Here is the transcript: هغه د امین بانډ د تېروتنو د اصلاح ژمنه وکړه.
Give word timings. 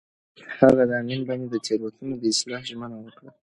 هغه 0.59 0.83
د 0.89 0.91
امین 1.01 1.21
بانډ 1.27 1.43
د 1.51 1.55
تېروتنو 1.65 2.13
د 2.17 2.23
اصلاح 2.33 2.61
ژمنه 2.69 2.97
وکړه. 3.01 3.31